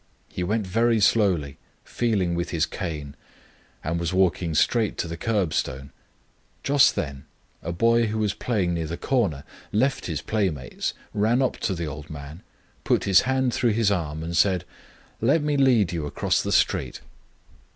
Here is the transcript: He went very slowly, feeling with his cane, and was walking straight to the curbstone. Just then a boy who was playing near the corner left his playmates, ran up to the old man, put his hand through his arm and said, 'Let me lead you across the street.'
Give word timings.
He 0.29 0.43
went 0.43 0.65
very 0.65 0.99
slowly, 0.99 1.57
feeling 1.83 2.33
with 2.33 2.49
his 2.49 2.65
cane, 2.65 3.15
and 3.83 3.99
was 3.99 4.11
walking 4.11 4.55
straight 4.55 4.97
to 4.97 5.07
the 5.07 5.15
curbstone. 5.15 5.91
Just 6.63 6.95
then 6.95 7.25
a 7.61 7.71
boy 7.71 8.07
who 8.07 8.17
was 8.17 8.33
playing 8.33 8.73
near 8.73 8.87
the 8.87 8.97
corner 8.97 9.43
left 9.71 10.07
his 10.07 10.23
playmates, 10.23 10.95
ran 11.13 11.39
up 11.39 11.57
to 11.57 11.75
the 11.75 11.85
old 11.85 12.09
man, 12.09 12.41
put 12.83 13.03
his 13.03 13.21
hand 13.29 13.53
through 13.53 13.73
his 13.73 13.91
arm 13.91 14.23
and 14.23 14.35
said, 14.35 14.65
'Let 15.21 15.43
me 15.43 15.55
lead 15.55 15.91
you 15.93 16.07
across 16.07 16.41
the 16.41 16.51
street.' 16.51 17.01